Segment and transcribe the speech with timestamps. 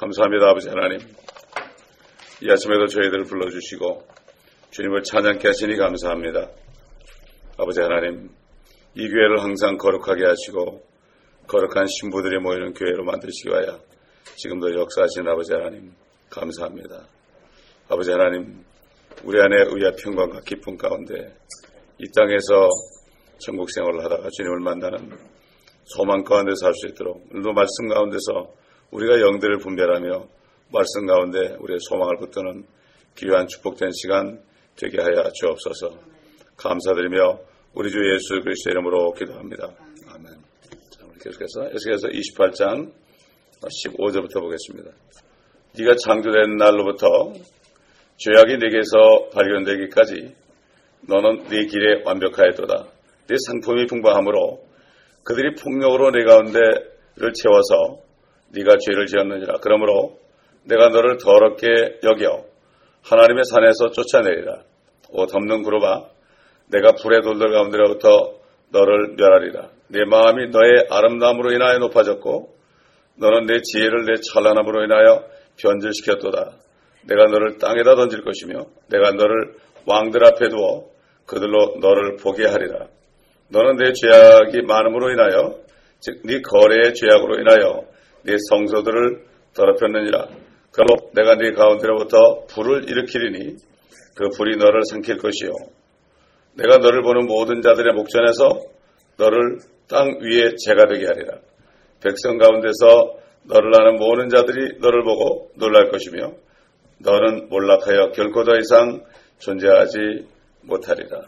[0.00, 0.98] 감사합니다, 아버지 하나님.
[2.40, 4.02] 이 아침에도 저희들을 불러주시고
[4.70, 6.48] 주님을 찬양케 하시니 감사합니다.
[7.58, 8.30] 아버지 하나님,
[8.94, 10.80] 이 교회를 항상 거룩하게 하시고
[11.46, 13.78] 거룩한 신부들이 모이는 교회로 만드시기 위하여
[14.36, 15.92] 지금도 역사하신 아버지 하나님,
[16.30, 17.06] 감사합니다.
[17.90, 18.64] 아버지 하나님,
[19.22, 21.36] 우리 안에 의와 평강과 기쁨 가운데
[21.98, 22.70] 이 땅에서
[23.36, 25.10] 천국 생활을 하다가 주님을 만나는
[25.84, 28.60] 소망 가운데 살 수 있도록 오늘도 말씀 가운데서
[28.90, 30.26] 우리가 영들을 분별하며
[30.72, 32.64] 말씀 가운데 우리의 소망을 붙드는
[33.16, 34.40] 귀한 축복된 시간
[34.76, 35.98] 되게 하여 주옵소서.
[36.56, 37.38] 감사드리며
[37.74, 39.68] 우리 주 예수 그리스도 이름으로 기도합니다.
[40.08, 40.26] 아멘.
[40.90, 42.92] 자, 우리 계속해서 에스겔서 28장
[43.60, 44.90] 15절부터 보겠습니다.
[45.78, 47.32] 네가 창조된 날로부터
[48.16, 50.34] 죄악이 내게서 발견되기까지
[51.08, 52.86] 너는 네 길에 완벽하였도다.
[53.28, 54.64] 네 상품이 풍부함으로
[55.22, 58.09] 그들이 폭력으로 내 가운데를 채워서
[58.52, 59.58] 네가 죄를 지었느니라.
[59.62, 60.18] 그러므로
[60.64, 61.66] 내가 너를 더럽게
[62.02, 62.44] 여겨
[63.02, 64.62] 하나님의 산에서 쫓아내리라.
[65.10, 66.04] 옷 없는 그룹아
[66.68, 68.34] 내가 불의 돌들 가운데로부터
[68.70, 69.70] 너를 멸하리라.
[69.88, 72.54] 내 마음이 너의 아름다움으로 인하여 높아졌고
[73.16, 75.24] 너는 내 지혜를 내 찬란함으로 인하여
[75.58, 76.52] 변질시켰도다.
[77.08, 79.54] 내가 너를 땅에다 던질 것이며 내가 너를
[79.86, 80.86] 왕들 앞에 두어
[81.26, 82.86] 그들로 너를 보게 하리라.
[83.48, 85.58] 너는 내 죄악이 많음으로 인하여
[86.00, 87.84] 즉 네 거래의 죄악으로 인하여
[88.24, 90.28] 네 성소들을 더럽혔느니라.
[90.72, 93.56] 그러므로 내가 네 가운데로부터 불을 일으키리니
[94.16, 95.50] 그 불이 너를 삼킬 것이요.
[96.54, 98.60] 내가 너를 보는 모든 자들의 목전에서
[99.16, 101.38] 너를 땅 위에 재가 되게 하리라.
[102.02, 106.32] 백성 가운데서 너를 아는 모든 자들이 너를 보고 놀랄 것이며
[106.98, 109.02] 너는 몰락하여 결코 더 이상
[109.38, 109.98] 존재하지
[110.62, 111.20] 못하리라.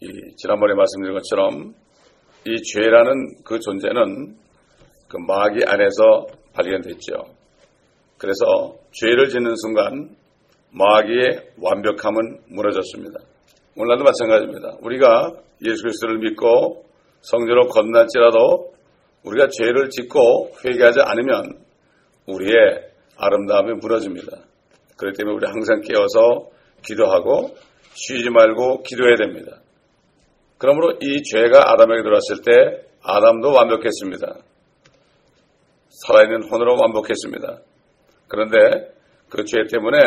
[0.00, 1.74] 이 지난번에 말씀드린 것처럼
[2.46, 4.36] 이 죄라는 그 존재는
[5.08, 7.12] 그 마귀 안에서 발견됐죠.
[8.18, 10.16] 그래서 죄를 짓는 순간
[10.70, 13.20] 마귀의 완벽함은 무너졌습니다.
[13.76, 14.76] 오늘날도 마찬가지입니다.
[14.82, 15.32] 우리가
[15.64, 16.84] 예수 그리스도를 믿고
[17.20, 18.74] 성전으로 건널지라도
[19.24, 21.58] 우리가 죄를 짓고 회개하지 않으면
[22.26, 24.36] 우리의 아름다움이 무너집니다.
[24.96, 26.50] 그렇기 때문에 우리 항상 깨어서
[26.84, 27.56] 기도하고
[27.94, 29.60] 쉬지 말고 기도해야 됩니다.
[30.58, 34.47] 그러므로 이 죄가 아담에게 들어왔을 때 아담도 완벽했습니다.
[36.06, 37.58] 살아있는 혼으로 완벽했습니다.
[38.28, 38.92] 그런데
[39.30, 39.98] 그 죄 때문에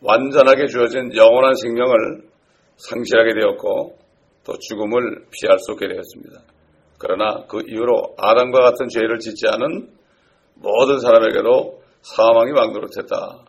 [0.00, 2.22] 완전하게 주어진 영원한 생명을
[2.76, 3.98] 상실하게 되었고
[4.44, 6.40] 또 죽음을 피할 수 없게 되었습니다.
[6.98, 9.88] 그러나 그 이후로 아담과 같은 죄를 짓지 않은
[10.56, 13.44] 모든 사람에게도 사망이 왕노릇했다.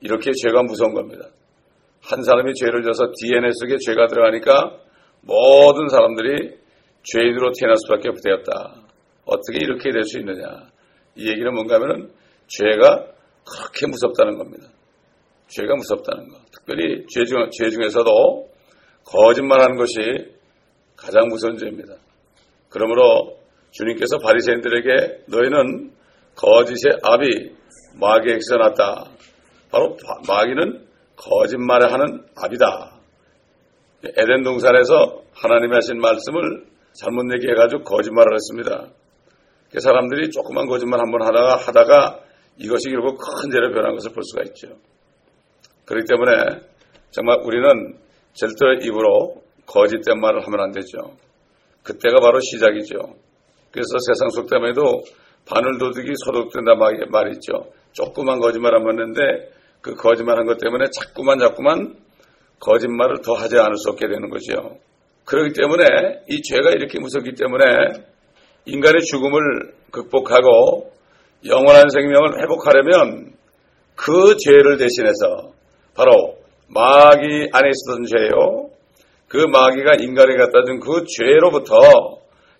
[0.00, 1.26] 이렇게 죄가 무서운 겁니다.
[2.02, 4.76] 한 사람이 죄를 져서 DNA 속에 죄가 들어가니까
[5.22, 6.58] 모든 사람들이
[7.02, 8.79] 죄인으로 태어날 수밖에 되었다.
[9.24, 10.70] 어떻게 이렇게 될 수 있느냐.
[11.16, 12.10] 이 얘기는 뭔가 하면은
[12.46, 13.06] 죄가
[13.48, 14.68] 그렇게 무섭다는 겁니다.
[15.48, 16.38] 죄가 무섭다는 것.
[16.52, 18.48] 특별히 죄, 중, 죄 중에서도
[19.04, 20.00] 거짓말하는 것이
[20.96, 21.94] 가장 무서운 죄입니다.
[22.68, 23.38] 그러므로
[23.72, 25.92] 주님께서 바리새인들에게 너희는
[26.36, 27.50] 거짓의 압이
[27.94, 29.10] 마귀에게서 났다.
[29.70, 29.96] 바로
[30.28, 33.00] 마귀는 거짓말을 하는 압이다.
[34.04, 38.88] 에덴 동산에서 하나님이 하신 말씀을 잘못 얘기해가지고 거짓말을 했습니다.
[39.78, 42.20] 사람들이 조그만 거짓말 한번 하다가 하다가
[42.58, 44.68] 이것이 결국 큰 죄로 변한 것을 볼 수가 있죠.
[45.86, 46.60] 그렇기 때문에
[47.10, 47.96] 정말 우리는
[48.32, 51.16] 절대 입으로 거짓된 말을 하면 안 되죠.
[51.82, 52.96] 그때가 바로 시작이죠.
[53.72, 55.02] 그래서 세상 속담에도
[55.46, 57.70] 바늘 도둑이 소독된다 말이 있죠.
[57.92, 59.50] 조그만 거짓말 한번 했는데
[59.80, 61.96] 그 거짓말 한 것 때문에 자꾸만 자꾸만
[62.58, 64.78] 거짓말을 더 하지 않을 수 없게 되는 거죠.
[65.24, 65.84] 그렇기 때문에
[66.28, 67.64] 이 죄가 이렇게 무섭기 때문에
[68.66, 70.92] 인간의 죽음을 극복하고
[71.46, 73.32] 영원한 생명을 회복하려면
[73.94, 75.52] 그 죄를 대신해서
[75.94, 76.38] 바로
[76.68, 78.70] 마귀 안에 있었던 죄요.
[79.28, 81.74] 그 마귀가 인간에 갖다 준 그 죄로부터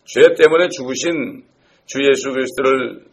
[0.04, 1.44] 죄 때문에 죽으신
[1.86, 3.04] 주 예수 그리스도를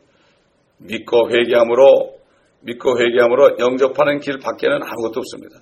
[0.80, 2.18] 믿고 회개함으로
[2.62, 5.60] 믿고 회개함으로 영접하는 길 밖에는 아무것도 없습니다.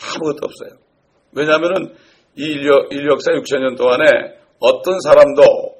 [0.00, 0.78] 아무것도 없어요.
[1.32, 1.94] 왜냐하면
[2.36, 4.04] 이 인류, 인류 역사 6천년 동안에
[4.60, 5.75] 어떤 사람도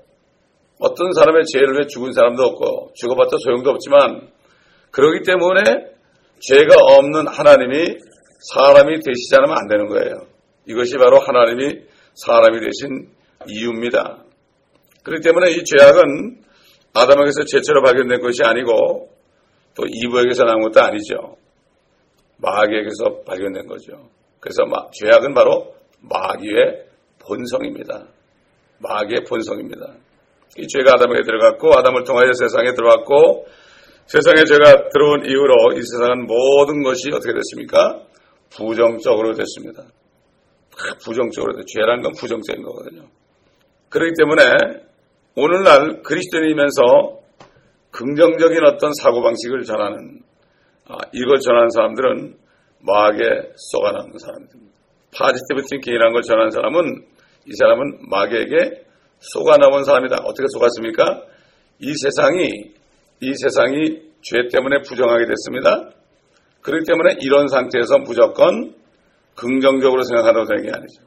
[0.79, 4.29] 어떤 사람의 죄를 왜 죽은 사람도 없고 죽어봤자 소용도 없지만
[4.91, 5.63] 그러기 때문에
[6.41, 7.99] 죄가 없는 하나님이
[8.55, 10.27] 사람이 되시지 않으면 안 되는 거예요.
[10.67, 11.81] 이것이 바로 하나님이
[12.15, 13.09] 사람이 되신
[13.49, 14.23] 이유입니다.
[15.03, 16.43] 그렇기 때문에 이 죄악은
[16.93, 19.11] 아담에게서 최초로 발견된 것이 아니고
[19.75, 21.37] 또 이브에게서 나온 것도 아니죠.
[22.39, 24.09] 마귀에게서 발견된 거죠.
[24.41, 26.87] 그래서 죄악은 바로 마귀의
[27.19, 28.07] 본성입니다.
[28.79, 29.95] 마귀의 본성입니다.
[30.59, 33.47] 이 죄가 아담에게 들어갔고 아담을 통하여 세상에 들어왔고
[34.07, 38.03] 세상에 죄가 들어온 이후로 이 세상은 모든 것이 어떻게 됐습니까?
[38.51, 39.85] 부정적으로 됐습니다.
[41.05, 43.09] 부정적으로 됐 죄라는 건 부정적인 거거든요.
[43.89, 44.43] 그렇기 때문에
[45.35, 47.21] 오늘날 그리스도인이면서
[47.91, 50.21] 긍정적인 어떤 사고방식을 전하는,
[50.87, 52.37] 아, 이걸 전하는 사람들은
[52.81, 54.77] 마귀에 쏘아나는 사람들입니다.
[55.17, 57.07] 파지티브 팅킹이라는 걸 전하는 사람은
[57.47, 58.86] 이 사람은 마귀에게
[59.21, 60.17] 속아 나온 사람이다.
[60.25, 61.23] 어떻게 속았습니까?
[61.81, 62.75] 이 세상이
[63.21, 65.91] 이 세상이 죄 때문에 부정하게 됐습니다.
[66.63, 68.75] 그렇기 때문에 이런 상태에서 무조건
[69.35, 71.03] 긍정적으로 생각하라고 되는 게 아니죠.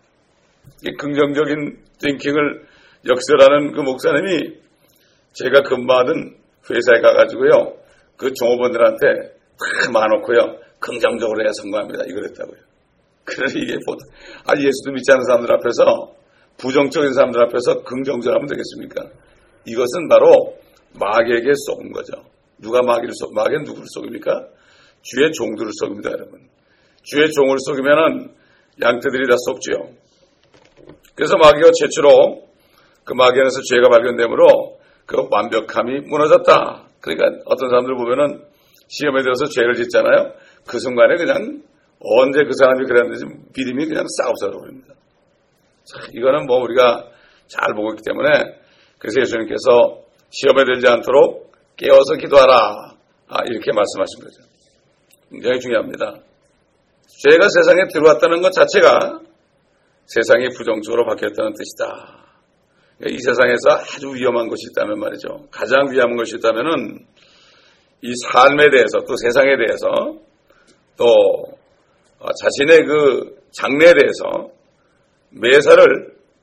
[0.86, 2.66] 이 긍정적인 띵킹을
[3.10, 4.58] 역설하는 그 목사님이
[5.34, 6.36] 제가 근무하던
[6.70, 7.74] 회사에 가가지고요.
[8.18, 9.08] 그 종업원들한테
[9.58, 10.60] 다 많놓고요.
[10.80, 12.06] 긍정적으로 해야 성공합니다.
[12.06, 12.62] 이거랬다고요.
[13.26, 13.96] 그러니 이게 뭐,
[14.46, 16.14] 아, 예수도 믿지 않는 사람들 앞에서
[16.60, 19.10] 부정적인 사람들 앞에서 긍정적으로 하면 되겠습니까?
[19.66, 20.58] 이것은 바로
[21.00, 22.14] 마귀에게 속은 거죠.
[22.60, 24.48] 누가 마귀를 속, 마귀는 누구를 속입니까?
[25.02, 26.42] 주의 종들을 속입니다, 여러분.
[27.04, 28.34] 주의 종을 속이면은
[28.82, 29.90] 양떼들이 다 속지요.
[31.16, 32.48] 그래서 마귀가 최초로
[33.04, 36.88] 그 마귀 안에서 죄가 발견되므로 그 완벽함이 무너졌다.
[37.02, 38.44] 그러니까 어떤 사람들 보면은
[38.90, 40.34] 시험에 들어서 죄를 짓잖아요.
[40.68, 41.64] 그 순간에 그냥
[42.00, 43.26] 언제 그 사람이 그랬는지
[43.58, 44.94] 믿음이 그냥 싹 없어져버립니다.
[46.14, 47.10] 이거는 뭐 우리가
[47.48, 48.60] 잘 보고 있기 때문에
[49.00, 52.96] 그래서 예수님께서 시험에 들지 않도록 깨워서 기도하라.
[53.30, 54.42] 아, 이렇게 말씀하신 거죠.
[55.32, 56.16] 굉장히 중요합니다.
[57.24, 59.22] 죄가 세상에 들어왔다는 것 자체가
[60.06, 62.26] 세상이 부정적으로 바뀌었다는 뜻이다.
[63.08, 65.48] 이 세상에서 아주 위험한 것이 있다면 말이죠.
[65.52, 67.06] 가장 위험한 것이 있다면은
[68.02, 70.20] 이 삶에 대해서 또 세상에 대해서
[70.98, 71.06] 또
[72.42, 74.52] 자신의 그 장래에 대해서
[75.32, 75.86] 매사를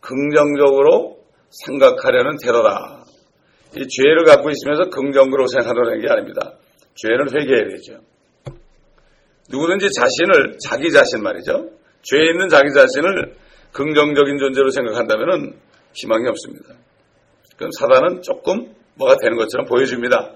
[0.00, 1.18] 긍정적으로
[1.50, 3.04] 생각하려는 태도다.
[3.76, 6.54] 이 죄를 갖고 있으면서 긍정적으로 생각하는 게 아닙니다.
[6.94, 8.00] 죄는 회개해야 되죠.
[9.50, 11.70] 누구든지 자신을 자기 자신 말이죠.
[12.02, 13.34] 죄에 있는 자기 자신을
[13.72, 15.58] 긍정적인 존재로 생각한다면
[15.92, 16.74] 희망이 없습니다.
[17.56, 20.34] 그럼 사단은 조금 뭐가 되는 것처럼 보여줍니다.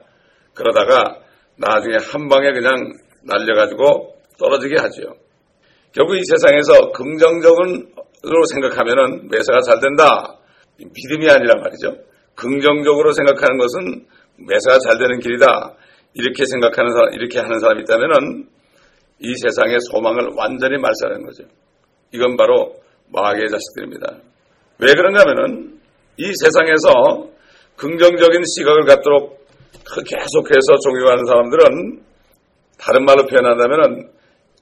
[0.55, 1.20] 그러다가
[1.56, 2.75] 나중에 한 방에 그냥
[3.23, 5.14] 날려가지고 떨어지게 하죠.
[5.93, 10.37] 결국 이 세상에서 긍정적으 로 생각하면은 매사가 잘 된다.
[10.76, 11.96] 믿음이 아니란 말이죠.
[12.34, 14.06] 긍정적으로 생각하는 것은
[14.37, 15.75] 매사가 잘 되는 길이다.
[16.14, 18.49] 이렇게 생각하는 사람, 이렇게 하는 사람이 있다면은
[19.20, 21.44] 이 세상의 소망을 완전히 말살하는 거죠.
[22.12, 22.75] 이건 바로
[23.12, 24.17] 마귀의 자식들입니다.
[24.78, 25.78] 왜 그런가 하면은
[26.16, 27.28] 이 세상에서
[27.76, 29.46] 긍정적인 시각을 갖도록
[30.06, 32.02] 계속해서 종교하는 사람들은
[32.78, 34.11] 다른 말로 표현한다면은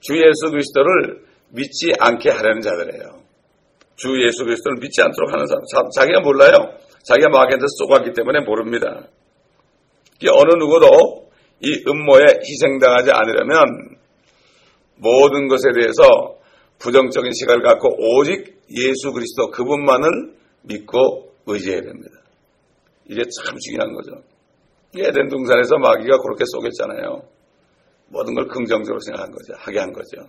[0.01, 3.19] 주 예수 그리스도를 믿지 않게 하려는 자들이에요.
[3.99, 5.89] 주 예수 그리스도를 믿지 않도록 하는 사람.
[5.93, 6.51] 자 기가 몰라요.
[7.03, 9.07] 자기가 마귀한테 쏘았기 때문에 모릅니다.
[10.31, 11.29] 어느 누구도
[11.61, 13.97] 이 음모에 희생당하지 않으려면
[14.95, 16.37] 모든 것에 대해서
[16.79, 22.15] 부정적인 시각을 갖고 오직 예수 그리스도 그분만을 믿고 의지해야 됩니다.
[23.09, 24.11] 이게 참 중요한 거죠.
[24.97, 27.21] 에덴 동산에서 마귀가 그렇게 쏘겠잖아요.
[28.07, 29.53] 모든 걸 긍정적으로 생각한 거죠.
[29.57, 30.21] 하게 한 거죠.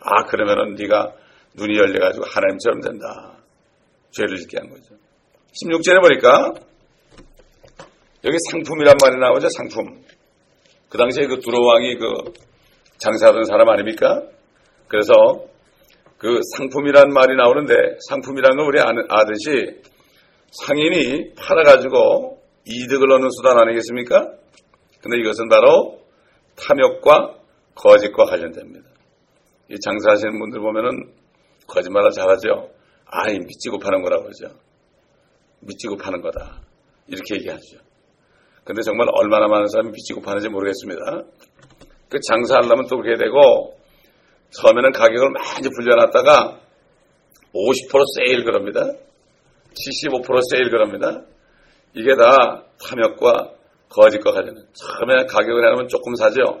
[0.00, 1.14] 아 그러면은 네가
[1.58, 3.36] 눈이 열려가지고 하나님처럼 된다.
[4.12, 4.94] 죄를 짓게 한 거죠.
[5.62, 6.54] 16절에 보니까
[8.24, 9.48] 여기 상품이란 말이 나오죠.
[9.56, 10.02] 상품.
[10.88, 12.32] 그 당시에 그 두로왕이 그
[12.98, 14.22] 장사하던 사람 아닙니까?
[14.88, 15.12] 그래서
[16.16, 17.74] 그 상품이란 말이 나오는데
[18.08, 19.80] 상품이란 건 우리 아듯이
[20.50, 24.32] 상인이 팔아가지고 이득을 얻는 수단 아니겠습니까?
[25.02, 26.00] 근데 이것은 바로
[26.56, 27.34] 탐욕과
[27.74, 28.88] 거짓과 관련됩니다.
[29.70, 31.12] 이 장사하시는 분들 보면은
[31.68, 32.70] 거짓말을 잘하죠.
[33.06, 34.54] 아이 미치고 파는 거라고 그러죠.
[35.60, 36.60] 미치고 파는 거다.
[37.06, 37.78] 이렇게 얘기하죠.
[38.64, 41.22] 근데 정말 얼마나 많은 사람이 미치고 파는지 모르겠습니다.
[42.08, 43.78] 그 장사하려면 또 그렇게 되고
[44.50, 46.60] 처음에는 가격을 많이 불려놨다가
[47.54, 48.80] 50% 세일 그럽니다.
[48.80, 51.22] 75% 세일 그럽니다.
[51.94, 53.52] 이게 다 탐욕과
[53.88, 56.60] 거짓과 관련은 처음에 가격을 해놓으면 조금 사죠.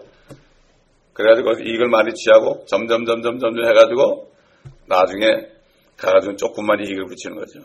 [1.12, 4.27] 그래가지고 이익을 많이 취하고 점점 점점 점점 해가지고
[4.88, 5.48] 나중에
[5.96, 7.60] 가가지고 조금만 이익을 붙이는 거죠.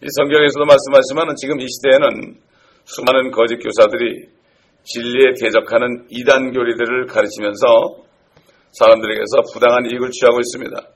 [0.00, 2.40] 이 성경에서도 말씀하시지만 지금 이 시대에는
[2.84, 4.28] 수많은 거짓 교사들이
[4.84, 8.04] 진리에 대적하는 이단 교리들을 가르치면서
[8.72, 10.88] 사람들에게서 부당한 이익을 취하고 있습니다.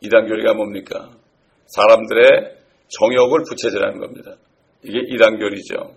[0.00, 1.10] 이단 교리가 뭡니까?
[1.66, 2.56] 사람들의
[2.88, 4.36] 정욕을 부채질하는 겁니다.
[4.84, 5.94] 이게 이단 교리죠.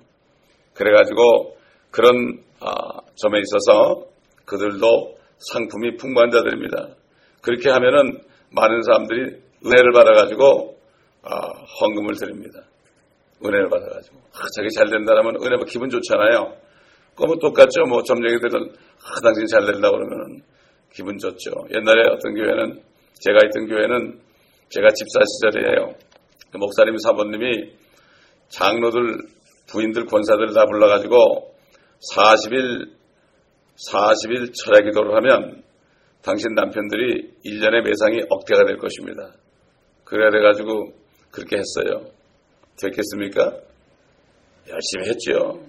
[0.73, 1.57] 그래가지고
[1.91, 4.05] 그런 아, 점에 있어서
[4.45, 6.95] 그들도 상품이 풍부한 자들입니다.
[7.41, 8.21] 그렇게 하면은
[8.55, 10.77] 많은 사람들이 은혜를 받아가지고
[11.23, 11.47] 아,
[11.81, 12.61] 헌금을 드립니다.
[13.43, 16.55] 은혜를 받아가지고 아, 자기 잘 된다라면 은혜 기분 좋잖아요.
[17.15, 17.85] 그러면 똑같죠.
[17.87, 20.41] 뭐 점쟁이들은 아, 당신 잘 된다 그러면
[20.93, 21.51] 기분 좋죠.
[21.73, 22.81] 옛날에 어떤 교회는
[23.19, 24.19] 제가 있던 교회는
[24.69, 25.93] 제가 집사 시절이에요.
[26.51, 27.73] 그 목사님 사모님이
[28.49, 29.17] 장로들
[29.67, 31.53] 부인들 권사들 다 불러가지고
[32.13, 32.93] 40일
[33.91, 35.63] 40일 철야 기도를 하면
[36.25, 39.31] 당신 남편들이 1년의 매상이 억대가 될 것입니다.
[40.03, 40.91] 그래야 돼가지고
[41.29, 42.09] 그렇게 했어요.
[42.81, 43.61] 됐겠습니까?
[44.67, 45.63] 열심히 했죠.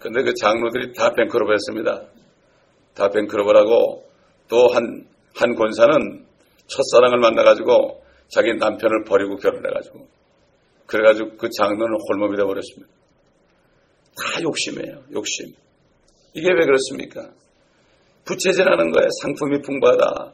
[0.00, 2.02] 근데 그 장로들이 다 뱅크럽 했습니다.
[2.94, 4.04] 다 뱅크럽을 하고
[4.48, 5.06] 또 한,
[5.36, 6.26] 한 권사는
[6.66, 10.08] 첫사랑을 만나가지고 자기 남편을 버리고 결혼해가지고
[10.86, 12.92] 그래가지고 그 장로는 홀몸이 되어버렸습니다.
[14.16, 15.04] 다 욕심이에요.
[15.12, 15.54] 욕심.
[16.34, 17.30] 이게 왜 그렇습니까?
[18.24, 19.08] 부채질하는 거예요.
[19.22, 20.32] 상품이 풍부하다.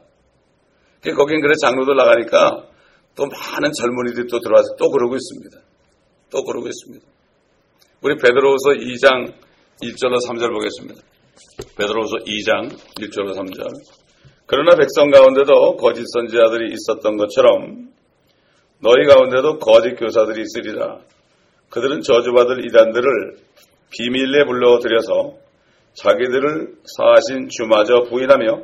[1.15, 2.67] 거긴 그래 장로들 나가니까
[3.15, 5.57] 또 많은 젊은이들이 또 들어와서 또 그러고 있습니다.
[6.29, 7.05] 또 그러고 있습니다.
[8.01, 9.33] 우리 베드로후서 2장
[9.81, 11.01] 1절로 3절 보겠습니다.
[11.77, 13.67] 베드로후서 2장 1절로 3절.
[14.45, 17.89] 그러나 백성 가운데도 거짓 선지자들이 있었던 것처럼
[18.79, 20.99] 너희 가운데도 거짓 교사들이 있으리라.
[21.69, 23.37] 그들은 저주받을 이단들을
[23.91, 25.37] 비밀리에 불러들여서
[25.93, 28.63] 자기들을 사하신 주마저 부인하며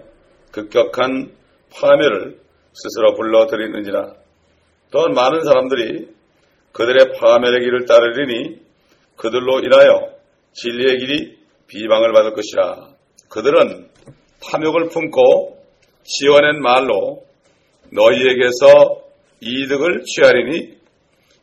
[0.52, 1.32] 급격한
[1.74, 2.40] 파멸을
[2.74, 4.14] 스스로 불러들이느니라.
[4.92, 6.10] 또한 많은 사람들이
[6.72, 8.62] 그들의 파멸의 길을 따르리니
[9.16, 10.14] 그들로 인하여
[10.54, 12.90] 진리의 길이 비방을 받을 것이라.
[13.30, 13.90] 그들은
[14.52, 15.58] 탐욕을 품고
[16.04, 17.26] 지어낸 말로
[17.92, 19.04] 너희에게서
[19.42, 20.78] 이득을 취하리니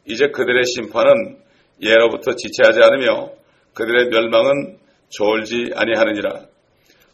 [0.07, 1.39] 이제 그들의 심판은
[1.83, 3.31] 예로부터 지체하지 않으며
[3.75, 4.74] 그들의 멸망은
[5.17, 6.47] 졸지 아니하느니라.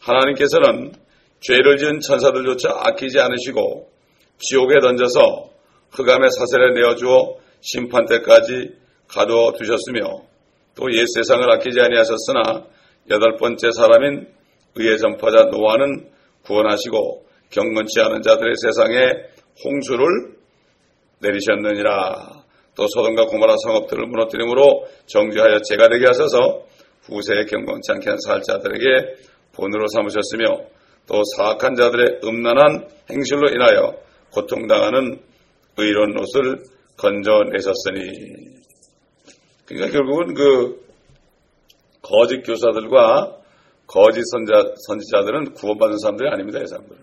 [0.01, 0.93] 하나님께서는
[1.41, 3.91] 죄를 지은 천사들조차 아끼지 않으시고
[4.39, 5.51] 지옥에 던져서
[5.93, 8.75] 흑암의 사슬에 내어주어 심판 때까지
[9.09, 10.23] 가두어 두셨으며
[10.77, 12.65] 또 옛 세상을 아끼지 아니하셨으나
[13.11, 14.29] 여덟 번째 사람인
[14.77, 16.09] 의의 전파자 노아는
[16.45, 19.13] 구원하시고 경건치 않은 자들의 세상에
[19.65, 20.07] 홍수를
[21.21, 22.45] 내리셨느니라.
[22.77, 26.63] 또 소돔과 고모라 성읍들을 무너뜨림으로 정죄하여 죄가 되게 하셔서
[27.03, 29.15] 후세에 경건치 않게 한 살자들에게
[29.53, 30.67] 본으로 삼으셨으며
[31.07, 33.97] 또 사악한 자들의 음란한 행실로 인하여
[34.33, 35.21] 고통당하는
[35.77, 36.63] 의로운 옷을
[36.97, 38.61] 건져내셨으니
[39.67, 40.85] 그러니까 결국은 그
[42.03, 43.37] 거짓 교사들과
[43.87, 46.61] 거짓 선자, 선지자들은 구원받은 사람들이 아닙니다.
[46.63, 47.01] 이 사람들은.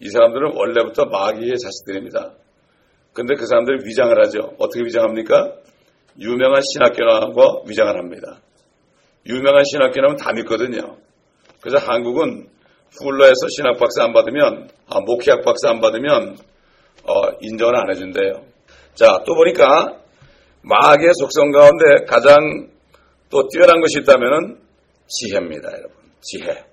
[0.00, 2.32] 이 사람들은 원래부터 마귀의 자식들입니다.
[3.12, 4.54] 근데 그 사람들이 위장을 하죠.
[4.58, 5.52] 어떻게 위장합니까?
[6.18, 8.40] 유명한 신학교나과 위장을 합니다.
[9.26, 10.96] 유명한 신학교나면 다 믿거든요.
[11.60, 12.48] 그래서 한국은
[12.98, 16.36] 풀러에서 신학 박사 안 받으면, 아, 목회학 박사 안 받으면,
[17.04, 18.44] 어, 인정을 안 해준대요.
[18.94, 20.00] 자, 또 보니까
[20.62, 22.68] 마귀의 속성 가운데 가장
[23.30, 24.58] 또 뛰어난 것이 있다면
[25.06, 25.96] 지혜입니다, 여러분.
[26.20, 26.64] 지혜.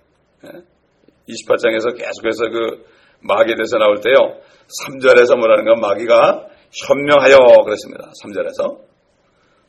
[1.30, 2.04] 28장에서 예?
[2.04, 2.86] 계속해서 그
[3.22, 4.40] 마귀에 대해서 나올 때요.
[4.86, 6.48] 3절에서 뭐라는가 마귀가
[6.88, 8.12] 현명하여 그랬습니다.
[8.24, 8.80] 3절에서.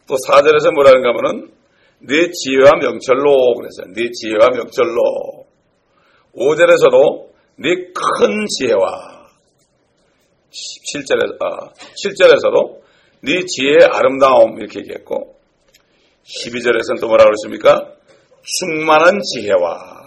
[0.09, 1.58] 또 4절에서 뭐라는가 하면은
[2.01, 3.93] 네 지혜와 명철로 그랬어요.
[3.95, 5.47] 네 지혜와 명철로.
[6.35, 9.29] 5절에서도 네 큰 지혜와
[10.51, 12.81] 17절에, 아, 7절에서도
[13.23, 15.37] 네 지혜의 아름다움 이렇게 얘기했고
[16.25, 17.93] 12절에서는 또 뭐라고 그랬습니까?
[18.43, 19.99] 충만한 지혜와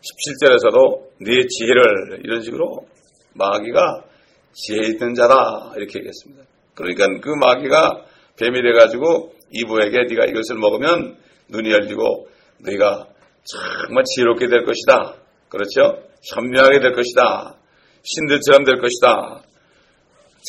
[0.00, 2.86] 17절에서도 네 지혜를 이런 식으로
[3.34, 4.04] 마귀가
[4.52, 6.44] 지혜 있는 자다 이렇게 얘기했습니다.
[6.74, 8.04] 그러니까 그 마귀가
[8.38, 11.16] 뱀이 돼가지고 이부에게 네가 이것을 먹으면
[11.50, 12.28] 눈이 열리고
[12.66, 13.06] 네가
[13.44, 15.14] 정말 지혜롭게 될 것이다.
[15.48, 16.02] 그렇죠?
[16.34, 17.54] 현명하게 될 것이다.
[18.02, 19.42] 신들처럼 될 것이다.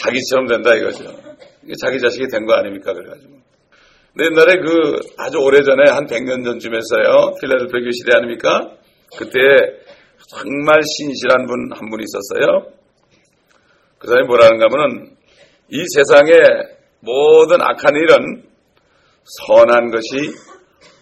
[0.04, 1.04] 자기처럼 된다 이거죠.
[1.82, 2.94] 자기 자식이 된 거 아닙니까?
[2.94, 3.40] 그래가지고.
[4.22, 7.36] 옛날에 그 아주 오래전에 한 100년 전쯤에서요.
[7.40, 8.72] 필라델피아 교시대 아닙니까?
[9.18, 9.40] 그때
[10.30, 12.72] 정말 신실한 분 한 분이 있었어요.
[13.98, 15.16] 그 사람이 뭐라는가 하면은
[15.70, 16.40] 이 세상의
[17.02, 18.44] 모든 악한 일은
[19.48, 20.34] 선한 것이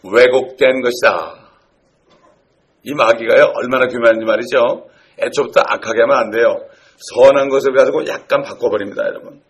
[0.03, 1.36] 왜곡된 것이다.
[2.84, 4.88] 이 마귀가요, 얼마나 교만한지 말이죠.
[5.19, 6.57] 애초부터 악하게 하면 안 돼요.
[7.15, 9.41] 선한 것을 가지고 약간 바꿔버립니다, 여러분.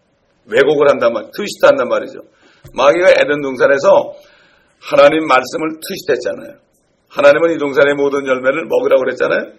[0.45, 2.19] 왜곡을 한단 말, 트위스트 한단 말이죠.
[2.73, 4.13] 마귀가 에덴 동산에서
[4.79, 6.59] 하나님 말씀을 트위스트했잖아요.
[7.09, 9.53] 하나님은 이 동산의 모든 열매를 먹으라고 그랬잖아요.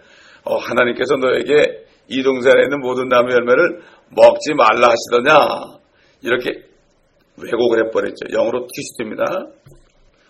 [0.45, 5.79] 어, 하나님께서 너에게 이 동산에 있는 모든 나무 열매를 먹지 말라 하시더냐.
[6.23, 6.68] 이렇게
[7.43, 8.27] 왜곡을 해버렸죠.
[8.33, 9.25] 영어로 트위스트입니다.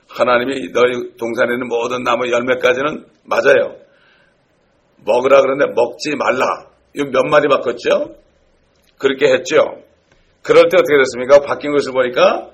[0.08, 3.76] 하나님이 너희 동산에 있는 모든 나무 열매까지는 맞아요.
[5.04, 6.68] 먹으라 그러는데 먹지 말라.
[6.94, 8.16] 이거 몇 마디 바꿨죠?
[8.98, 9.82] 그렇게 했죠.
[10.42, 11.40] 그럴 때 어떻게 됐습니까?
[11.40, 12.50] 바뀐 것을 보니까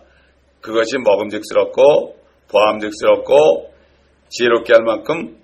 [0.60, 2.16] 그것이 먹음직스럽고
[2.48, 3.72] 보암직스럽고
[4.28, 5.38] 지혜롭게 할 만큼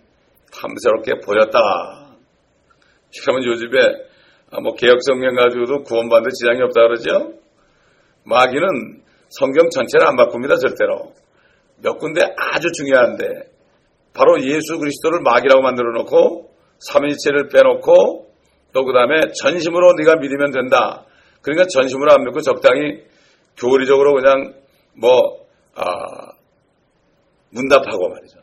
[0.52, 2.16] 탐스럽게 보였다.
[3.22, 3.78] 그러면 요즘에
[4.52, 7.39] 아, 뭐 개혁성경 가지고도 구원받는 지장이 없다 그러죠?
[8.24, 11.12] 마귀는 성경 전체를 안 바꿉니다, 절대로.
[11.82, 13.24] 몇 군데 아주 중요한데,
[14.12, 16.50] 바로 예수 그리스도를 마귀라고 만들어 놓고,
[16.80, 18.28] 삼위일체를 빼놓고,
[18.72, 21.04] 또 그 다음에 전심으로 네가 믿으면 된다.
[21.42, 23.02] 그러니까 전심으로 안 믿고 적당히
[23.56, 24.54] 교리적으로 그냥
[24.94, 25.84] 뭐, 아,
[27.50, 28.38] 문답하고 말이죠.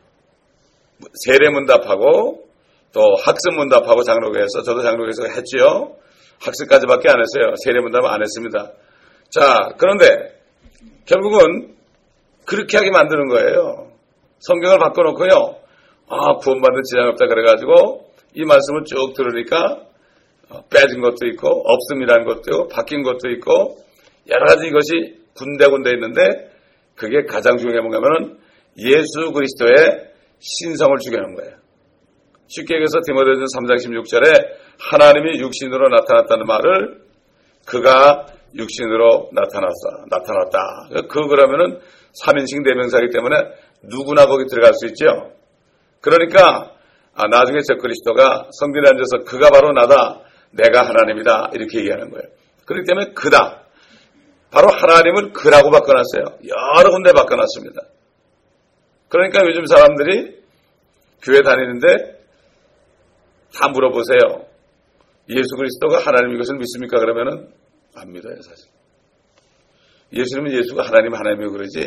[1.24, 2.44] 세례 문답하고,
[2.92, 5.96] 또 학습 문답하고 장로교에서, 저도 장로교에서 했지요.
[6.40, 7.54] 학습까지밖에 안 했어요.
[7.64, 8.72] 세례 문답은 안 했습니다.
[9.30, 10.06] 자, 그런데
[11.06, 11.74] 결국은
[12.46, 13.92] 그렇게 하게 만드는 거예요.
[14.38, 15.56] 성경을 바꿔놓고요.
[16.08, 19.82] 아, 구원받는 지장이 없다 그래가지고 이 말씀을 쭉 들으니까
[20.48, 23.76] 어, 빼진 것도 있고 없음이라는 것도 있고 바뀐 것도 있고
[24.28, 26.50] 여러 가지 이것이 군데군데 있는데
[26.94, 28.38] 그게 가장 중요한 게 뭐냐면은
[28.78, 30.08] 예수 그리스도의
[30.38, 31.52] 신성을 죽여놓은 거예요.
[32.46, 37.02] 쉽게 얘기해서 디모데전 3장 16절에 하나님이 육신으로 나타났다는 말을
[37.66, 40.06] 그가 육신으로 나타났다.
[40.10, 41.06] 나타났다.
[41.08, 41.80] 그 그러면은
[42.24, 43.36] 3인칭 대명사이기 때문에
[43.82, 45.32] 누구나 거기 들어갈 수 있죠.
[46.00, 46.72] 그러니까
[47.14, 50.20] 아, 나중에 저 그리스도가 성전에 앉아서 그가 바로 나다.
[50.50, 51.50] 내가 하나님이다.
[51.52, 52.28] 이렇게 얘기하는 거예요.
[52.64, 53.64] 그렇기 때문에 그다.
[54.50, 56.38] 바로 하나님을 그라고 바꿔놨어요.
[56.46, 57.82] 여러 군데 바꿔놨습니다.
[59.08, 60.38] 그러니까 요즘 사람들이
[61.22, 62.18] 교회 다니는데
[63.54, 64.46] 다 물어보세요.
[65.30, 66.98] 예수 그리스도가 하나님인 것을 믿습니까?
[66.98, 67.48] 그러면은
[68.00, 68.70] 안 믿어요, 사실.
[70.12, 71.78] 예수님은 예수가 하나님 하나님이고 그러지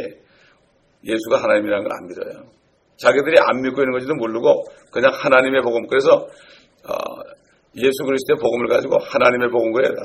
[1.03, 2.51] 예수가 하나님이라는 걸 안 믿어요.
[2.97, 5.87] 자기들이 안 믿고 있는 건지도 모르고 그냥 하나님의 복음.
[5.87, 6.27] 그래서
[6.83, 6.93] 어,
[7.75, 9.95] 예수 그리스도의 복음을 가지고 하나님의 복음 거예요.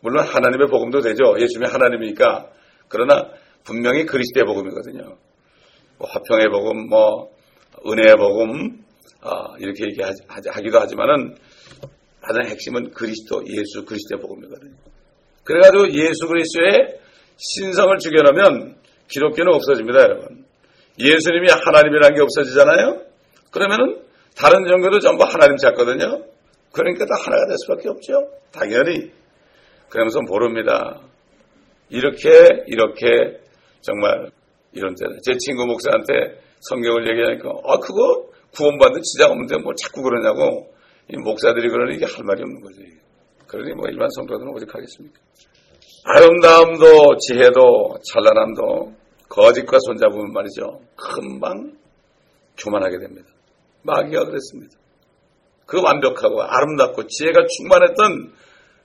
[0.00, 1.36] 물론 하나님의 복음도 되죠.
[1.38, 2.50] 예수님이 하나님이니까.
[2.88, 3.30] 그러나
[3.62, 5.16] 분명히 그리스도의 복음이거든요.
[5.98, 7.30] 뭐 화평의 복음, 뭐
[7.86, 8.82] 은혜의 복음
[9.22, 11.36] 어, 이렇게 얘기하기도 하지만은
[12.20, 14.74] 가장 핵심은 그리스도, 예수 그리스도의 복음이거든요.
[15.44, 16.98] 그래가지고 예수 그리스도의
[17.36, 18.76] 신성을 죽여놓으면
[19.08, 20.44] 기독교는 없어집니다, 여러분.
[20.98, 23.02] 예수님이 하나님이라는 게 없어지잖아요?
[23.50, 24.02] 그러면은
[24.36, 26.24] 다른 종교도 전부 하나님 찾거든요?
[26.72, 28.12] 그러니까 다 하나가 될 수밖에 없죠.
[28.52, 29.10] 당연히.
[29.88, 31.00] 그러면서 모릅니다.
[31.90, 32.30] 이렇게,
[32.66, 33.40] 이렇게,
[33.82, 34.30] 정말,
[34.72, 35.18] 이런 때는.
[35.22, 40.72] 제 친구 목사한테 성경을 얘기하니까, 아, 그거 구원받는 지장 없는데 뭘 자꾸 그러냐고.
[41.08, 43.02] 이 목사들이 그러니 이게 할 말이 없는 거지.
[43.52, 45.20] 그러니 뭐 일반 성도들은 어디 가겠습니까?
[46.04, 48.94] 아름다움도 지혜도 찬란함도
[49.28, 50.80] 거짓과 손잡으면 말이죠.
[50.96, 51.76] 금방
[52.56, 53.28] 교만하게 됩니다.
[53.82, 54.78] 마귀가 그랬습니다.
[55.66, 58.32] 그 완벽하고 아름답고 지혜가 충만했던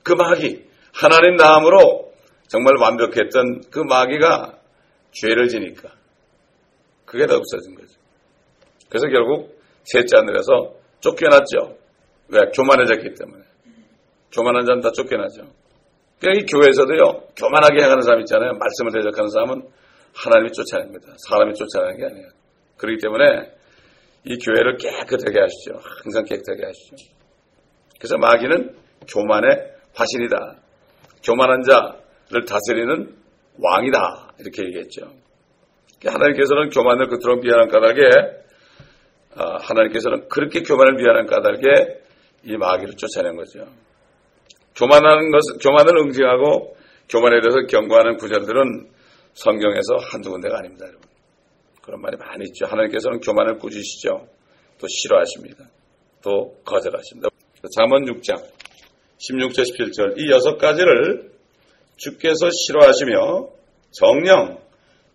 [0.04, 2.12] 그 마귀, 하나님 나음으로
[2.50, 4.58] 정말 완벽했던 그 마귀가
[5.12, 5.90] 죄를 지니까
[7.06, 7.94] 그게 다 없어진 거죠.
[8.90, 11.78] 그래서 결국 셋째 하늘에서 쫓겨났죠.
[12.30, 12.42] 왜?
[12.54, 13.47] 교만해졌기 때문에.
[14.38, 15.42] 교만한 자는 다 쫓겨나죠.
[16.20, 18.54] 그러니까 이 교회에서도요, 교만하게 행하는 사람 있잖아요.
[18.54, 19.64] 말씀을 대적하는 사람은
[20.14, 21.14] 하나님이 쫓아냅니다.
[21.28, 22.28] 사람이 쫓아내는 게 아니에요.
[22.78, 23.52] 그렇기 때문에
[24.26, 25.80] 이 교회를 깨끗하게 하시죠.
[26.04, 26.96] 항상 깨끗하게 하시죠.
[28.00, 28.76] 그래서 마귀는
[29.08, 30.56] 교만의 화신이다.
[31.24, 33.16] 교만한 자를 다스리는
[33.60, 34.34] 왕이다.
[34.40, 35.12] 이렇게 얘기했죠.
[36.06, 38.38] 하나님께서는 교만을 그토록 미안한 까닭에
[39.36, 42.02] 아, 하나님께서는 그렇게 교만을 미안한 까닭에
[42.44, 43.68] 이 마귀를 쫓아낸 거죠.
[44.78, 46.78] 교만하는 것, 교만을 응징하고
[47.10, 48.90] 교만에 대해서 경고하는 구절들은
[49.34, 51.08] 성경에서 한두 군데가 아닙니다, 여러분.
[51.82, 52.66] 그런 말이 많이 있죠.
[52.66, 54.28] 하나님께서는 교만을 꾸짖으시죠.
[54.80, 55.66] 또 싫어하십니다.
[56.22, 57.30] 또 거절하십니다.
[57.76, 58.44] 잠언 6장
[59.20, 61.32] 16절 17절 이 여섯 가지를
[61.96, 63.50] 주께서 싫어하시며
[63.92, 64.60] 정령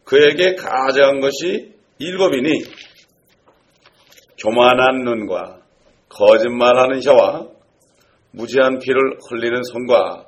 [0.04, 2.64] 그에게 가져간 것이 일곱이니
[4.38, 5.60] 교만한 눈과
[6.08, 7.51] 거짓말하는 혀와
[8.32, 10.26] 무지한 피를 흘리는 손과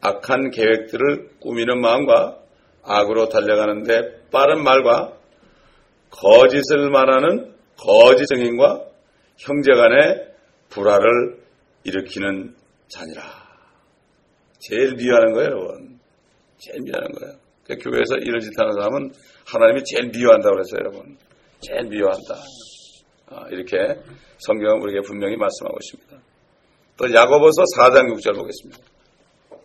[0.00, 2.38] 악한 계획들을 꾸미는 마음과
[2.82, 5.12] 악으로 달려가는데 빠른 말과
[6.10, 8.86] 거짓을 말하는 거짓 증인과
[9.36, 10.28] 형제 간의
[10.70, 11.38] 불화를
[11.84, 12.54] 일으키는
[12.88, 13.22] 자니라.
[14.58, 16.00] 제일 미워하는 거예요, 여러분.
[16.58, 17.34] 제일 미워하는 거예요.
[17.64, 19.12] 그러니까 교회에서 이런 짓 하는 사람은
[19.46, 21.16] 하나님이 제일 미워한다고 그랬어요, 여러분.
[21.60, 22.34] 제일 미워한다.
[23.26, 23.76] 아, 이렇게
[24.38, 26.27] 성경은 우리에게 분명히 말씀하고 있습니다.
[26.98, 28.78] 또 야고보서 4장 6절 보겠습니다.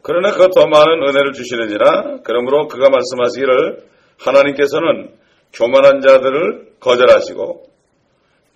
[0.04, 3.88] 그러나 그 더 많은 은혜를 주시느니라 그러므로 그가 말씀하시기를
[4.20, 5.16] 하나님께서는
[5.54, 7.66] 교만한 자들을 거절하시고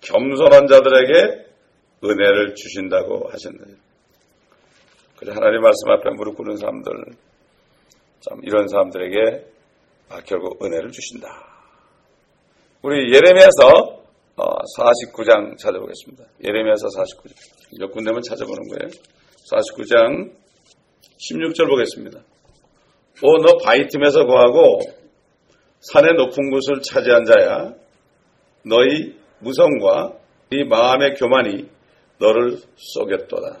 [0.02, 1.46] 겸손한 자들에게
[2.04, 3.78] 은혜를 주신다고 하셨느니라.
[5.16, 6.92] 그래서 하나님 말씀 앞에 무릎 꿇는 사람들
[8.20, 9.44] 참 이런 사람들에게
[10.10, 11.28] 아, 결국 은혜를 주신다.
[12.82, 13.97] 우리 예레미야서
[14.44, 16.24] 49장 찾아보겠습니다.
[16.44, 17.80] 예레미야서 49장.
[17.80, 18.90] 몇 군데만 찾아보는 거예요.
[19.50, 20.32] 49장
[21.18, 22.20] 16절 보겠습니다.
[23.22, 24.80] 오, 너 바위 틈에서 거하고
[25.80, 27.74] 산의 높은 곳을 차지한 자야.
[28.64, 30.12] 너희 무성과
[30.50, 31.68] 네 마음의 교만이
[32.18, 33.60] 너를 쏘겼도다.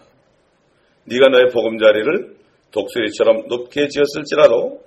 [1.04, 2.36] 네가 너의 보금자리를
[2.70, 4.82] 독수리처럼 높게 지었을지라도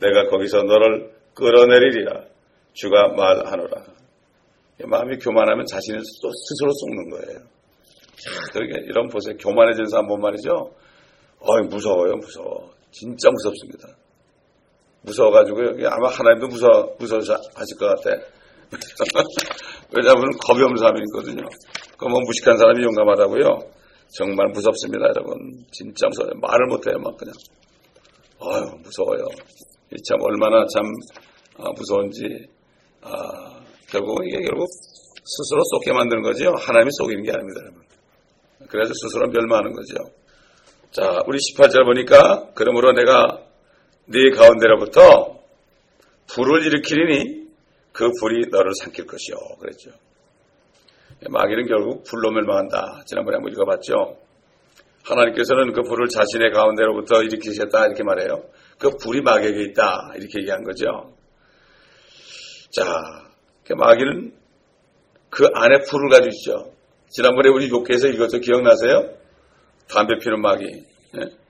[0.00, 2.24] 내가 거기서 너를 끌어내리리라.
[2.72, 3.99] 주가 말하노라.
[4.86, 7.40] 마음이 교만하면 자신을 스스로 속는 거예요.
[8.52, 9.34] 그러게 이런 보세요.
[9.38, 10.74] 교만해진 사람 본 말이죠.
[11.40, 12.70] 어이 무서워요, 무서워.
[12.90, 13.88] 진짜 무섭습니다.
[15.02, 18.16] 무서워가지고 여기 아마 하나님도 무서워 무서워서 하실 것 같아.
[19.96, 21.42] 왜냐하면 겁이 없는 사람이거든요.
[21.96, 23.80] 그뭐 무식한 사람이 용감하다고요.
[24.16, 25.36] 정말 무섭습니다, 여러분.
[25.72, 26.32] 진짜 무서워요.
[26.40, 27.32] 말을 못해요, 막 그냥.
[28.38, 29.24] 어휴, 무서워요.
[30.06, 30.84] 참 얼마나 참
[31.58, 32.48] 아, 무서운지.
[33.02, 33.59] 아,
[33.90, 34.66] 결국 이게 결국
[35.24, 36.54] 스스로 쏟게 만드는 거죠.
[36.56, 37.82] 하나님이 속이는 게 아닙니다, 여러분.
[38.68, 39.94] 그래서 스스로 멸망하는 거죠.
[40.90, 43.40] 자, 우리 18절 보니까 그러므로 내가
[44.06, 45.38] 네 가운데로부터
[46.34, 47.48] 불을 일으키리니
[47.92, 49.36] 그 불이 너를 삼킬 것이요.
[49.60, 49.90] 그랬죠.
[51.28, 53.02] 마귀는 결국 불로 멸망한다.
[53.06, 54.16] 지난번에 한번 읽어봤죠.
[55.04, 58.44] 하나님께서는 그 불을 자신의 가운데로부터 일으키셨다 이렇게 말해요.
[58.78, 61.14] 그 불이 마귀에게 있다 이렇게 얘기한 거죠.
[62.70, 63.29] 자, 그
[63.74, 64.32] 마귀는
[65.30, 66.72] 그 안에 불을 가지고 있죠.
[67.08, 69.10] 지난번에 우리 욕기에서 이것도 기억나세요?
[69.88, 70.64] 담배 피는 마귀.
[70.64, 71.40] 예?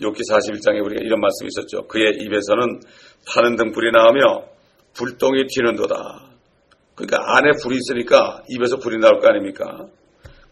[0.00, 1.86] 욕기 41장에 우리가 이런 말씀이 있었죠.
[1.88, 2.80] 그의 입에서는
[3.26, 4.44] 타는 등 불이 나오며
[4.94, 6.30] 불똥이 튀는도다.
[6.94, 9.86] 그러니까 안에 불이 있으니까 입에서 불이 나올 거 아닙니까?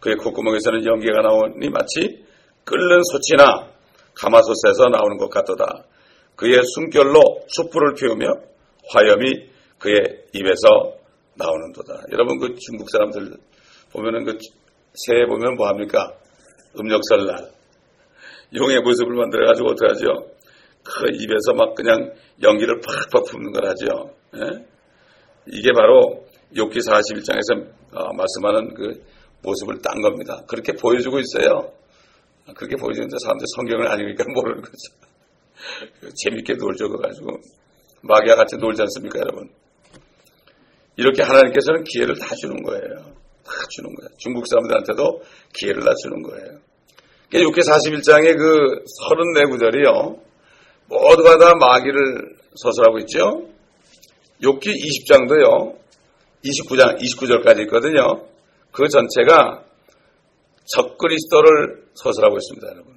[0.01, 2.25] 그의 콧구멍에서는 연기가 나오니 마치
[2.65, 3.71] 끓는 소치나
[4.15, 5.85] 가마솥에서 나오는 것 같도다.
[6.37, 8.27] 그의 숨결로 숯불을 피우며
[8.91, 10.97] 화염이 그의 입에서
[11.35, 12.05] 나오는도다.
[12.13, 13.37] 여러분 그 중국 사람들
[13.93, 14.39] 보면은 그
[14.95, 16.13] 새해 보면 뭐 합니까?
[16.79, 17.51] 음력설 날
[18.55, 20.37] 용의 모습을 만들어 가지고 어떻게 하죠?
[20.85, 22.13] 그 입에서 막 그냥
[22.43, 24.15] 연기를 팍팍 품는 걸 하죠.
[24.37, 24.65] 예?
[25.47, 26.25] 이게 바로
[26.57, 29.05] 욕기 41장에서 어, 말씀하는 그
[29.43, 30.43] 모습을 딴 겁니다.
[30.49, 31.73] 그렇게 보여주고 있어요.
[32.55, 36.13] 그렇게 보여주는데 사람들이 성경을 안 읽으니까 모르는 거죠.
[36.23, 37.39] 재밌게 놀죠, 그가지고.
[38.03, 39.51] 마귀와 같이 놀지 않습니까, 여러분?
[40.97, 43.17] 이렇게 하나님께서는 기회를 다 주는 거예요.
[43.45, 44.09] 다 주는 거예요.
[44.19, 45.23] 중국 사람들한테도
[45.55, 46.59] 기회를 다 주는 거예요.
[47.33, 50.21] 6회 41장의 그 34구절이요.
[50.89, 53.49] 모두가 다 마귀를 서술하고 있죠.
[54.43, 55.77] 6기 20장도요.
[56.45, 58.27] 29장, 29절까지 있거든요.
[58.71, 59.65] 그 전체가
[60.67, 62.95] 적그리스도를 서술하고 있습니다, 여러분.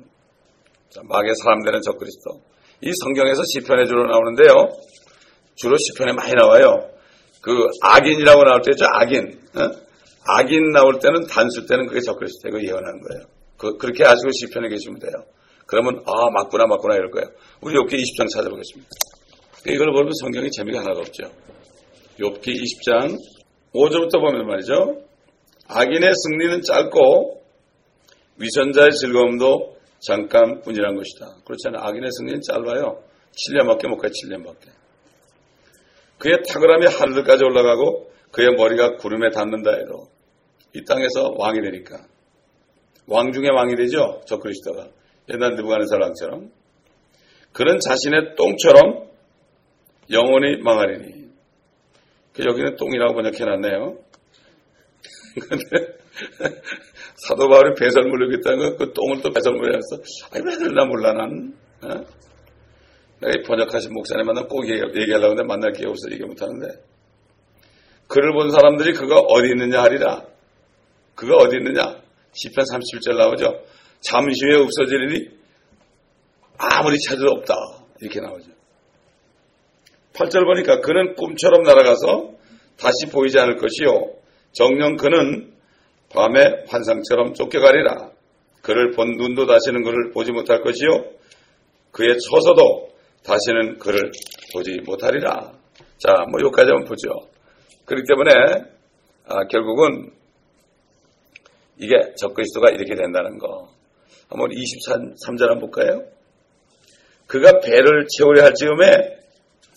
[0.90, 2.42] 자, 마귀의 사람 되는 적그리스도.
[2.82, 4.70] 이 성경에서 시편에 주로 나오는데요.
[5.56, 6.90] 주로 시편에 많이 나와요.
[7.42, 9.40] 그 악인이라고 나올 때죠, 악인.
[9.56, 9.90] 어?
[10.26, 13.26] 악인 나올 때는 단수 때는 그게 적그리스도고 예언하는 거예요.
[13.58, 15.12] 그, 렇게 아시고 시편에 계시면 돼요.
[15.66, 17.30] 그러면 아 맞구나 맞구나 이럴 거예요.
[17.62, 18.90] 우리 욥기 20장 찾아보겠습니다.
[19.68, 21.26] 이걸 보면 성경이 재미가 하나가 없죠.
[22.20, 23.18] 욥기 20장
[23.74, 25.02] 5절부터 보면 말이죠.
[25.68, 27.44] 악인의 승리는 짧고
[28.38, 31.42] 위선자의 즐거움도 잠깐뿐이란 것이다.
[31.46, 31.84] 그렇잖아요.
[31.84, 33.04] 악인의 승리는 짧아요.
[33.32, 34.12] 7년밖에 못 가요.
[34.12, 34.70] 7년밖에.
[36.20, 40.10] 그의 탁월함이 하늘까지 올라가고 그의 머리가 구름에 닿는다 해도
[40.76, 42.06] 이 땅에서 왕이 되니까
[43.10, 44.22] 왕 중에 왕이 되죠.
[44.28, 44.88] 저 그리스도가.
[45.34, 46.52] 옛날 느부갓네살 왕처럼.
[47.52, 49.10] 그는 자신의 똥처럼
[50.12, 51.30] 영원히 망하리니.
[52.34, 53.98] 그 여기는 똥이라고 번역해놨네요.
[55.50, 55.98] 근데
[57.28, 60.02] 사도 바울이 배설물로 겠다는 그 똥을 또 배설물에 해서
[60.32, 61.54] 아니 왜 그러나 몰라 난.
[61.82, 62.06] 어?
[63.20, 66.68] 번역하신 목사님 만나 꼭 얘기하려고 하는데 만날 기회 없어 얘기 못하는데
[68.08, 70.24] 그를 본 사람들이 그가 어디 있느냐 하리라.
[71.16, 72.02] 그가 어디 있느냐?
[72.32, 73.64] 10편 37절 나오죠.
[74.02, 75.30] 잠시 후에 없어지리니
[76.58, 77.56] 아무리 찾아도 없다.
[78.02, 78.52] 이렇게 나오죠.
[80.14, 82.32] 8절 보니까 그는 꿈처럼 날아가서
[82.78, 84.14] 다시 보이지 않을 것이요.
[84.54, 85.54] 정령 그는
[86.10, 88.12] 밤에 환상처럼 쫓겨가리라.
[88.62, 90.90] 그를 본 눈도 다시는 그를 보지 못할 것이요.
[91.92, 92.89] 그의 처서도
[93.24, 94.12] 다시는 그를
[94.54, 95.52] 보지 못하리라.
[95.98, 97.10] 자, 뭐 여기까지 한번 보죠.
[97.86, 98.32] 그렇기 때문에
[99.26, 100.12] 아, 결국은
[101.78, 103.70] 이게 적그리스도가 이렇게 된다는 거.
[104.28, 106.04] 한번 23절 한번 볼까요?
[107.28, 109.20] 그가 배를 채우려 할 즈음에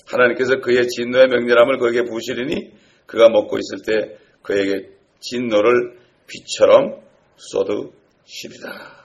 [0.07, 2.72] 하나님께서 그의 진노의 명렬함을 그에게 부으시리니
[3.07, 4.88] 그가 먹고 있을 때 그에게
[5.20, 7.00] 진노를 빛처럼
[7.37, 9.02] 쏟으시리라.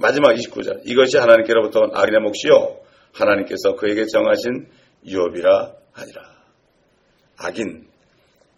[0.00, 0.80] 마지막 29절.
[0.86, 2.80] 이것이 하나님께로부터 온 악인의 몫이요.
[3.12, 4.66] 하나님께서 그에게 정하신
[5.06, 6.22] 유업이라 하니라.
[7.36, 7.86] 악인.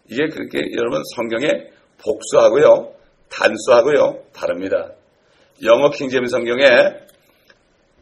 [0.09, 1.69] 이게 그렇게 여러분 성경에
[2.01, 2.93] 복수하고요,
[3.29, 4.91] 단수하고요, 다릅니다.
[5.63, 6.63] 영어 킹제임 성경에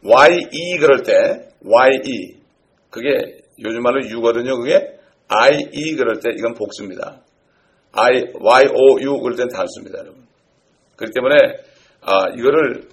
[0.04, 2.36] ye 그럴 때 ye
[2.90, 4.56] 그게 요즘 말로 유거든요.
[4.58, 4.98] 그게
[5.30, 7.22] ie 그럴 때 이건 복수입니다.
[7.92, 10.26] I, y, o, u 그럴 땐 단수입니다, 여러분.
[10.96, 11.36] 그렇기 때문에
[12.00, 12.88] 아, 이거를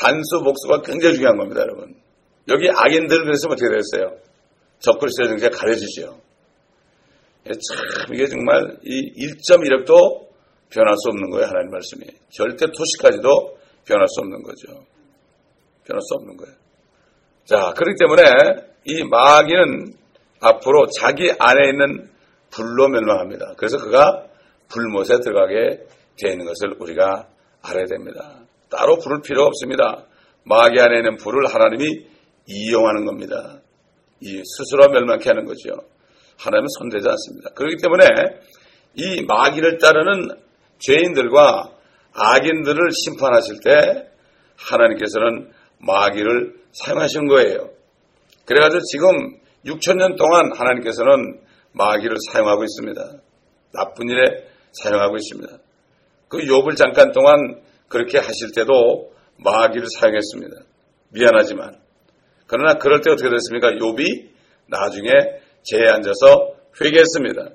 [0.00, 1.94] 단수 복수가 굉장히 중요한 겁니다, 여러분.
[2.48, 4.16] 여기 악인들 그래서 어떻게 됐어요?
[4.78, 6.18] 적그리스도의 등지가 가려지죠.
[7.46, 10.28] 예, 참 이게 정말 이 1.1억도
[10.70, 12.06] 변할 수 없는 거예요, 하나님 말씀이.
[12.30, 14.84] 절대 토시까지도 변할 수 없는 거죠.
[15.84, 16.54] 변할 수 없는 거예요.
[17.44, 18.22] 자, 그렇기 때문에
[18.84, 19.94] 이 마귀는
[20.40, 22.10] 앞으로 자기 안에 있는
[22.50, 23.54] 불로 멸망합니다.
[23.56, 24.26] 그래서 그가
[24.68, 25.84] 불못에 들어가게
[26.18, 27.28] 되어 있는 것을 우리가
[27.62, 28.40] 알아야 됩니다.
[28.70, 30.06] 따로 부를 필요 없습니다.
[30.44, 32.06] 마귀 안에 있는 불을 하나님이
[32.46, 33.60] 이용하는 겁니다.
[34.20, 35.70] 이 스스로 멸망케 하는 거죠.
[36.38, 37.50] 하나님은 손대지 않습니다.
[37.50, 38.06] 그렇기 때문에
[38.94, 40.30] 이 마귀를 따르는
[40.78, 41.70] 죄인들과
[42.12, 44.08] 악인들을 심판하실 때
[44.56, 47.70] 하나님께서는 마귀를 사용하신 거예요.
[48.46, 51.40] 그래가지고 지금 6천년 동안 하나님께서는
[51.72, 53.12] 마귀를 사용하고 있습니다.
[53.72, 55.58] 나쁜 일에 사용하고 있습니다.
[56.28, 60.56] 그 욥을 잠깐 동안 그렇게 하실 때도 마귀를 사용했습니다.
[61.12, 61.76] 미안하지만
[62.46, 63.72] 그러나 그럴 때 어떻게 됐습니까?
[63.72, 64.30] 욥이
[64.68, 65.10] 나중에
[65.62, 67.50] 제에 앉아서 회개했습니다.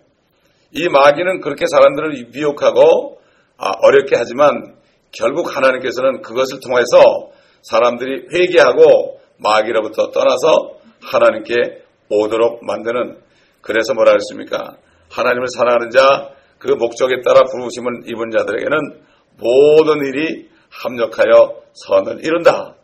[0.74, 3.20] 이 마귀는 그렇게 사람들을 미혹하고
[3.58, 4.76] 아, 어렵게 하지만
[5.12, 7.32] 결국 하나님께서는 그것을 통해서
[7.64, 11.54] 사람들이 회개하고 마귀로부터 떠나서 하나님께
[12.10, 13.18] 오도록 만드는
[13.62, 14.78] 그래서 뭐라 그랬습니까?
[15.10, 19.06] 하나님을 사랑하는 자, 그 목적에 따라 부르심을 입은 자들에게는
[19.38, 22.76] 모든 일이 합력하여 선을 이룬다.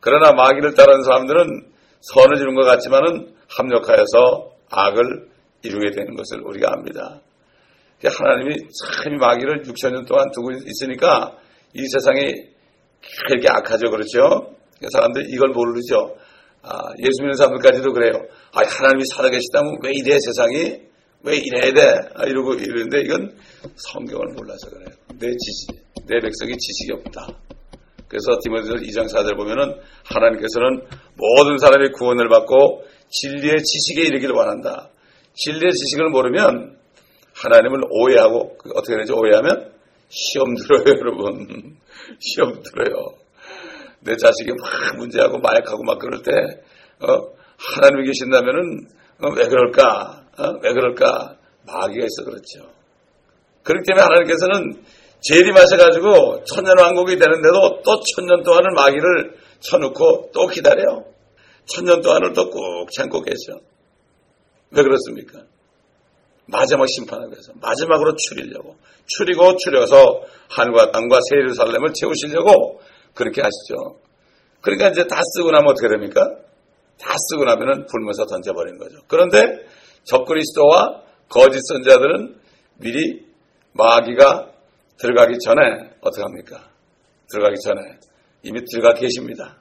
[0.00, 5.28] 그러나 마귀를 따르는 사람들은 선을 이룬 것 같지만은 합력하여서 악을
[5.62, 7.20] 이루게 되는 것을 우리가 압니다.
[8.04, 11.36] 하나님이 참 마귀를 6천 년 동안 두고 있으니까
[11.74, 12.32] 이 세상이
[13.26, 13.90] 그렇게 악하죠.
[13.90, 14.54] 그렇죠?
[14.92, 16.16] 사람들이 이걸 모르죠.
[16.62, 18.12] 아, 예수 믿는 사람들까지도 그래요.
[18.52, 20.88] 아, 하나님이 살아계시다면 왜 이래 세상이?
[21.24, 22.08] 왜 이래야 돼?
[22.14, 23.36] 아, 이러고 이러는데 이건
[23.74, 24.88] 성경을 몰라서 그래요.
[25.18, 25.70] 내 지식,
[26.08, 27.28] 내 백성이 지식이 없다.
[28.08, 34.88] 그래서 디모데서 2장 4절 보면은 하나님께서는 모든 사람이 구원을 받고 진리의 지식에 이르기를 원한다.
[35.34, 36.78] 진리의 지식을 모르면
[37.34, 39.14] 하나님을 오해하고 그 어떻게 되죠?
[39.16, 39.72] 오해하면
[40.08, 41.76] 시험 들어요, 여러분.
[42.18, 43.14] 시험 들어요.
[44.00, 46.32] 내 자식이 막 문제하고 마약하고 막 그럴 때
[47.00, 48.88] 어, 하나님이 계신다면은
[49.20, 50.24] 어, 왜 그럴까?
[50.38, 51.36] 어, 왜 그럴까?
[51.66, 52.72] 마귀가 있어 그렇죠.
[53.62, 54.82] 그렇기 때문에 하나님께서는
[55.20, 61.04] 재림하셔가지고 천년왕국이 되는데도 또 천년 동안을 마귀를 쳐놓고 또 기다려요.
[61.66, 63.60] 천년 동안을 또 꾹 참고 계셔.
[64.70, 65.40] 왜 그렇습니까?
[66.46, 68.76] 마지막 심판을 위해서 마지막으로 추리려고
[69.06, 72.80] 추리고 추려서 하늘과 땅과 새 예루살렘을 채우시려고
[73.14, 73.98] 그렇게 하시죠.
[74.60, 76.20] 그러니까 이제 다 쓰고 나면 어떻게 됩니까?
[76.98, 78.96] 다 쓰고 나면은 불면서 던져버리는 거죠.
[79.08, 79.66] 그런데
[80.04, 82.36] 적그리스도와 거짓 선자들은
[82.78, 83.26] 미리
[83.72, 84.50] 마귀가
[84.98, 85.62] 들어가기 전에
[86.00, 86.68] 어떻게 합니까?
[87.30, 87.80] 들어가기 전에
[88.42, 89.58] 이미 들어가 계십니다.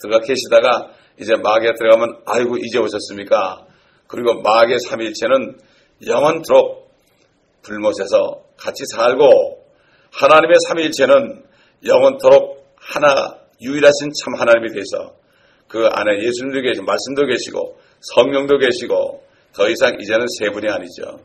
[0.00, 3.66] 들어가 계시다가 이제 마귀가 들어가면 아이고 이제 오셨습니까?
[4.06, 5.58] 그리고 마귀의 삼일체는
[6.06, 6.90] 영원토록
[7.62, 9.64] 불못에서 같이 살고
[10.12, 11.44] 하나님의 삼일체는
[11.86, 15.14] 영원토록 하나 유일하신 참 하나님이 되서
[15.68, 21.20] 그 안에 예수님도 계시고 말씀도 계시고 성령도 계시고 더 이상 이제는 세 분이 아니죠.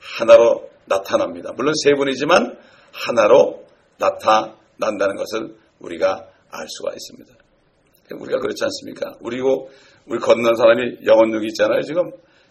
[0.00, 1.52] 하나로 나타납니다.
[1.56, 2.56] 물론 세 분이지만
[2.92, 3.64] 하나로
[3.98, 7.34] 나타난다는 것을 우리가 알 수가 있습니다.
[8.18, 9.16] 우리가 그렇지 않습니까?
[9.20, 9.70] 우리고
[10.06, 11.80] 우리 건넌 사람이 영원육이 있잖아요.
[11.82, 12.10] 지금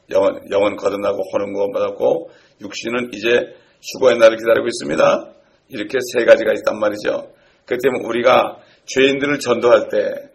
[0.09, 2.29] 영원 영원 거듭나고 혼은 구원받았고
[2.61, 5.33] 육신은 이제 휴거의 날을 기다리고 있습니다.
[5.69, 7.33] 이렇게 세 가지가 있단 말이죠.
[7.65, 10.29] 그 때문에 우리가 죄인들을 전도할 때,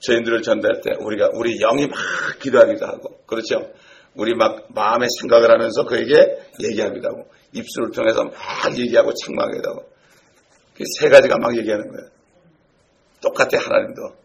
[0.00, 1.98] 죄인들을 전도할 때 우리가 우리 영이 막
[2.40, 3.72] 기도하기도 하고, 그렇죠?
[4.18, 6.14] 우리 막 마음의 생각을 하면서 그에게
[7.08, 8.34] 하고, 입술을 통해서 막
[8.76, 9.88] 얘기하고 책망하기도 하고,
[10.74, 12.10] 그세 가지가 막 얘기하는 거예요.
[13.22, 14.16] 똑같아 하나님도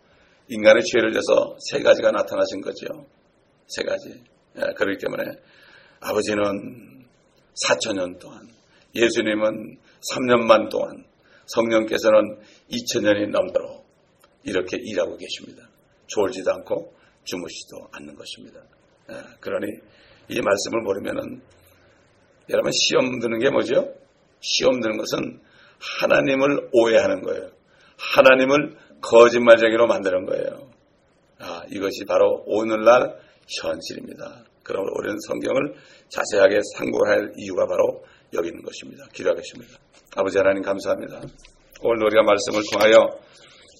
[0.50, 3.06] 인간의 죄를 져서 세 가지가 나타나신 거죠.
[3.68, 4.22] 세 가지.
[4.58, 5.24] 예, 그렇기 때문에
[6.00, 7.06] 아버지는
[7.64, 8.50] 4천년 동안,
[8.96, 9.78] 예수님은
[10.12, 11.06] 3년만 동안,
[11.46, 12.40] 성령께서는
[12.72, 13.86] 2000년이 넘도록
[14.44, 15.70] 이렇게 일하고 계십니다.
[16.08, 16.94] 졸지도 않고
[17.26, 18.60] 주무시지도 않는 것입니다.
[19.14, 19.68] 예, 그러니
[20.30, 21.42] 이 말씀을 모르면은
[22.50, 23.94] 여러분 시험 드는 게 뭐죠?
[24.42, 25.40] 시험 드는 것은
[26.00, 27.50] 하나님을 오해하는 거예요.
[27.98, 30.72] 하나님을 거짓말쟁이로 만드는 거예요.
[31.40, 33.18] 아, 이것이 바로 오늘날
[33.62, 34.46] 현실입니다.
[34.64, 35.76] 그러므로 우리는 성경을
[36.10, 39.06] 자세하게 상고할 이유가 바로 여기 있는 것입니다.
[39.14, 39.78] 기도하겠습니다.
[40.16, 41.22] 아버지 하나님 감사합니다.
[41.82, 43.08] 오늘 우리가 말씀을 통하여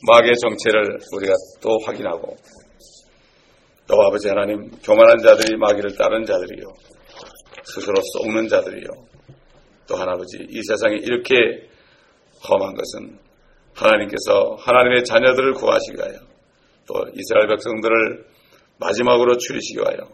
[0.08, 2.36] 마귀의 정체를 우리가 또 확인하고
[3.88, 6.68] 또 아버지 하나님 교만한 자들이 마귀를 따르는 자들이요
[7.64, 8.90] 스스로 속는 자들이요
[9.88, 11.34] 또한 아버지 이 세상에 이렇게
[12.50, 13.20] 험한 것은
[13.76, 16.20] 하나님께서 하나님의 자녀들을 구하시기 위하여
[16.88, 18.26] 또 이스라엘 백성들을
[18.80, 20.10] 마지막으로 추리시기 위하여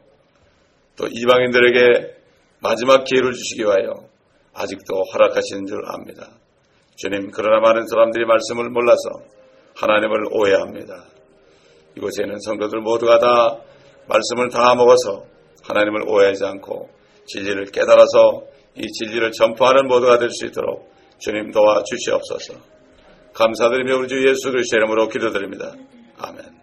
[0.95, 2.17] 또 이방인들에게
[2.61, 4.07] 마지막 기회를 주시기 위하여
[4.53, 6.29] 아직도 허락하시는 줄 압니다.
[6.95, 9.23] 주님 그러나 많은 사람들이 말씀을 몰라서
[9.75, 11.05] 하나님을 오해합니다.
[11.97, 13.57] 이곳에는 성도들 모두가 다
[14.07, 15.25] 말씀을 다 먹어서
[15.63, 16.89] 하나님을 오해하지 않고
[17.25, 18.43] 진리를 깨달아서
[18.75, 22.53] 이 진리를 전파하는 모두가 될 수 있도록 주님 도와 주시옵소서.
[23.33, 25.73] 감사드리며 우리 주 예수 그리스도 이름으로 기도드립니다.
[26.17, 26.58] 아멘.